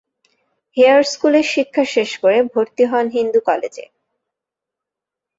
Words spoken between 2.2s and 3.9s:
করে ভর্তি হন হিন্দু কলেজে।